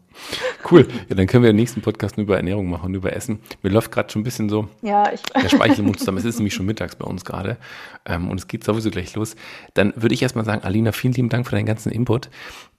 [0.72, 0.88] cool.
[1.10, 3.40] Ja, dann können wir den nächsten Podcast nur über Ernährung machen und über Essen.
[3.64, 6.18] Mir läuft gerade schon ein bisschen so ja, ich der Speichel im Mund zusammen.
[6.18, 7.58] Es ist nämlich schon mittags bei uns gerade
[8.06, 9.36] ähm, und es geht sowieso gleich los.
[9.74, 12.30] Dann würde ich erstmal sagen, Alina, vielen lieben Dank für deinen ganzen Input.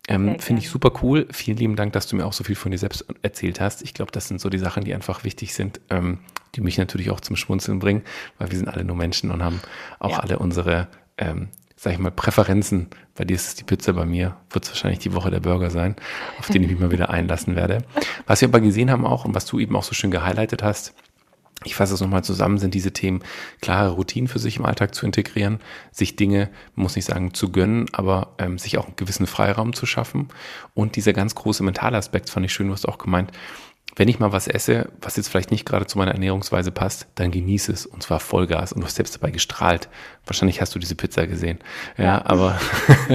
[0.08, 1.28] Ähm, Finde ich super cool.
[1.30, 3.82] Vielen lieben Dank, dass du mir auch so viel von dir selbst erzählt hast.
[3.82, 6.20] Ich glaube, das sind so die Sachen, die einfach wichtig sind, ähm,
[6.54, 8.02] die mich natürlich auch zum Schmunzeln bringen,
[8.38, 9.60] weil wir sind alle nur Menschen und haben
[9.98, 10.18] auch ja.
[10.20, 10.88] alle unsere,
[11.18, 12.88] ähm, sag ich mal, Präferenzen.
[13.14, 15.70] Bei dir ist es die Pizza, bei mir wird es wahrscheinlich die Woche der Burger
[15.70, 15.94] sein,
[16.38, 17.84] auf den ich mich mal wieder einlassen werde.
[18.26, 20.92] Was wir aber gesehen haben auch und was du eben auch so schön gehighlightet hast,
[21.64, 23.20] ich fasse es nochmal zusammen, sind diese Themen
[23.60, 25.60] klare Routinen für sich im Alltag zu integrieren,
[25.90, 29.84] sich Dinge, muss nicht sagen, zu gönnen, aber ähm, sich auch einen gewissen Freiraum zu
[29.84, 30.28] schaffen.
[30.74, 33.32] Und dieser ganz große mentale Aspekt fand ich schön, du hast auch gemeint,
[33.98, 37.32] wenn ich mal was esse, was jetzt vielleicht nicht gerade zu meiner Ernährungsweise passt, dann
[37.32, 39.88] genieße es und zwar Vollgas und du hast selbst dabei gestrahlt.
[40.24, 41.58] Wahrscheinlich hast du diese Pizza gesehen.
[41.96, 42.24] Ja, ja.
[42.24, 42.60] aber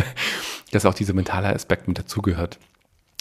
[0.71, 2.59] dass auch dieser mentale Aspekt mit dazugehört.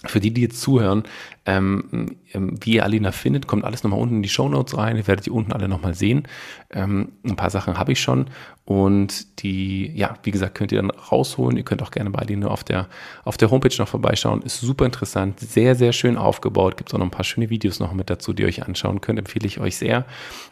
[0.05, 1.05] Für die, die jetzt zuhören,
[1.47, 4.97] ähm, ähm, wie ihr Alina findet, kommt alles nochmal unten in die Show Notes rein.
[4.97, 6.27] Ihr werdet die unten alle nochmal sehen.
[6.71, 8.27] Ähm, ein paar Sachen habe ich schon.
[8.65, 11.57] Und die, ja, wie gesagt, könnt ihr dann rausholen.
[11.57, 12.89] Ihr könnt auch gerne bei Alina auf der,
[13.25, 14.43] auf der Homepage noch vorbeischauen.
[14.43, 16.77] Ist super interessant, sehr, sehr schön aufgebaut.
[16.77, 19.21] Gibt auch noch ein paar schöne Videos noch mit dazu, die ihr euch anschauen könnt.
[19.21, 20.05] Empfehle ich euch sehr.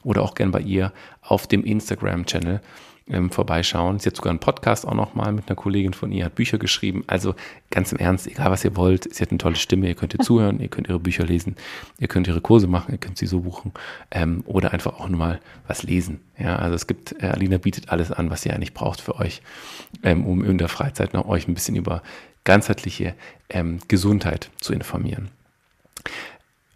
[0.04, 2.60] Oder auch gerne bei ihr auf dem Instagram-Channel
[3.10, 3.98] ähm, vorbeischauen.
[3.98, 7.04] Sie hat sogar einen Podcast auch nochmal mit einer Kollegin von ihr, hat Bücher geschrieben.
[7.06, 7.34] Also
[7.70, 10.20] ganz im Ernst, egal was ihr wollt, sie hat eine tolle Stimme, ihr könnt ihr
[10.20, 11.56] zuhören, ihr könnt ihre Bücher lesen,
[11.98, 13.72] ihr könnt ihre Kurse machen, ihr könnt sie so buchen
[14.10, 16.20] ähm, oder einfach auch nur mal was lesen.
[16.38, 19.42] Ja, also es gibt, äh, Alina bietet alles an, was ihr eigentlich braucht für euch,
[20.02, 22.02] ähm, um in der Freizeit noch euch ein bisschen über
[22.44, 23.14] ganzheitliche
[23.48, 25.28] ähm, Gesundheit zu informieren.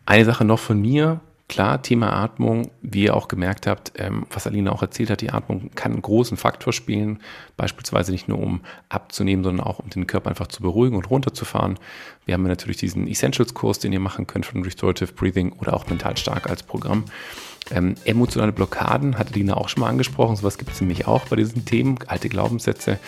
[0.07, 4.46] Eine Sache noch von mir, Klar, Thema Atmung, wie ihr auch gemerkt habt, ähm, was
[4.46, 7.20] Alina auch erzählt hat, die Atmung kann einen großen Faktor spielen,
[7.59, 11.78] beispielsweise nicht nur um abzunehmen, sondern auch um den Körper einfach zu beruhigen und runterzufahren.
[12.24, 16.16] Wir haben natürlich diesen Essentials-Kurs, den ihr machen könnt von Restorative Breathing oder auch Mental
[16.16, 17.04] Stark als Programm.
[17.70, 20.37] Ähm, emotionale Blockaden hatte Lina auch schon mal angesprochen.
[20.37, 22.98] Sowas gibt es nämlich auch bei diesen Themen, alte Glaubenssätze.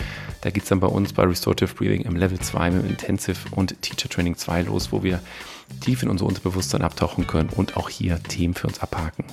[0.41, 3.81] Da geht es dann bei uns bei Restorative Breathing im Level 2 mit Intensive und
[3.81, 5.21] Teacher Training 2 los, wo wir
[5.81, 9.25] tief in unser Unterbewusstsein abtauchen können und auch hier Themen für uns abhaken.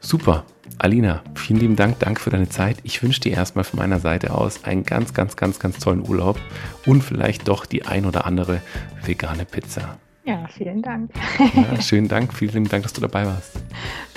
[0.00, 0.44] Super.
[0.78, 1.98] Alina, vielen lieben Dank.
[2.00, 2.78] Danke für deine Zeit.
[2.82, 6.38] Ich wünsche dir erstmal von meiner Seite aus einen ganz, ganz, ganz, ganz tollen Urlaub
[6.86, 8.62] und vielleicht doch die ein oder andere
[9.04, 9.98] vegane Pizza.
[10.24, 11.10] Ja, vielen Dank.
[11.54, 12.32] Ja, schönen Dank.
[12.34, 13.52] Vielen lieben Dank, dass du dabei warst.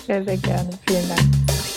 [0.05, 0.69] Sehr, sehr gerne.
[0.87, 1.74] Vielen Dank.